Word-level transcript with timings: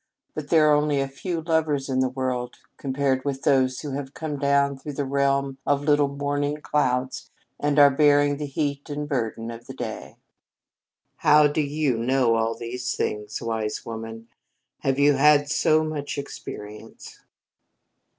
But 0.33 0.49
there 0.49 0.67
are 0.67 0.73
only 0.73 0.99
a 0.99 1.07
few 1.07 1.41
lovers 1.41 1.87
in 1.87 1.99
the 1.99 2.09
world 2.09 2.55
compared 2.77 3.23
with 3.23 3.43
those 3.43 3.81
who 3.81 3.91
have 3.91 4.15
come 4.15 4.39
down 4.39 4.79
through 4.79 4.93
the 4.93 5.05
realm 5.05 5.59
of 5.63 5.83
little 5.83 6.07
morning 6.07 6.57
clouds 6.59 7.29
and 7.59 7.77
are 7.77 7.91
bearing 7.95 8.37
the 8.37 8.47
heat 8.47 8.89
and 8.89 9.07
burden 9.07 9.51
of 9.51 9.67
the 9.67 9.75
day." 9.75 10.17
"How 11.17 11.45
do 11.45 11.61
you 11.61 11.99
know 11.99 12.33
all 12.33 12.53
of 12.53 12.57
these 12.59 12.95
things, 12.95 13.43
Wise 13.43 13.85
Woman? 13.85 14.27
Have 14.79 14.97
you 14.97 15.13
had 15.13 15.51
so 15.51 15.83
much 15.83 16.17
experience?" 16.17 17.19